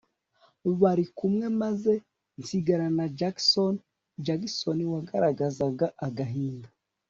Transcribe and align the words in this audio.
bari 0.81 1.05
kumwe 1.17 1.45
maze 1.61 1.93
nsigarana 2.39 2.95
na 3.07 3.11
Jackson 3.19 3.73
Jackson 4.25 4.77
wagaragazaga 4.93 5.87
agahinda 6.07 6.69